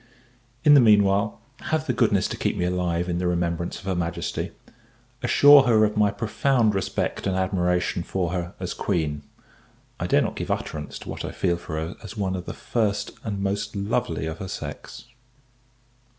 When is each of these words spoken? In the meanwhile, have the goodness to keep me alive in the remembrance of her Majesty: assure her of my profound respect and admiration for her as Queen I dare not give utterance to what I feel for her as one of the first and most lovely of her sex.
In 0.63 0.73
the 0.73 0.79
meanwhile, 0.79 1.39
have 1.59 1.85
the 1.85 1.93
goodness 1.93 2.27
to 2.29 2.35
keep 2.35 2.57
me 2.57 2.65
alive 2.65 3.07
in 3.07 3.19
the 3.19 3.27
remembrance 3.27 3.77
of 3.77 3.85
her 3.85 3.93
Majesty: 3.93 4.49
assure 5.21 5.61
her 5.61 5.85
of 5.85 5.95
my 5.95 6.09
profound 6.09 6.73
respect 6.73 7.27
and 7.27 7.35
admiration 7.35 8.01
for 8.01 8.31
her 8.31 8.55
as 8.59 8.73
Queen 8.73 9.21
I 9.99 10.07
dare 10.07 10.21
not 10.23 10.35
give 10.35 10.49
utterance 10.49 10.97
to 10.97 11.09
what 11.09 11.23
I 11.23 11.29
feel 11.31 11.55
for 11.55 11.75
her 11.79 11.95
as 12.01 12.17
one 12.17 12.35
of 12.35 12.47
the 12.47 12.53
first 12.55 13.11
and 13.23 13.43
most 13.43 13.75
lovely 13.75 14.25
of 14.25 14.39
her 14.39 14.47
sex. 14.47 15.05